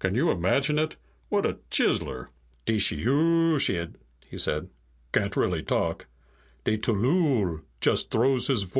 "Can 0.00 0.16
you 0.16 0.28
imachine 0.32 0.76
it? 0.76 0.96
What 1.28 1.46
a 1.46 1.58
chiseler! 1.70 2.30
"'De 2.66 2.78
shiyooch'iid,' 2.78 3.94
he 4.26 4.36
said, 4.36 4.70
'can't 5.12 5.36
really 5.36 5.62
talk; 5.62 6.08
de 6.64 6.76
tllooll 6.76 7.62
just 7.80 8.10
t'rows 8.10 8.48
his 8.48 8.64
voice!'" 8.64 8.76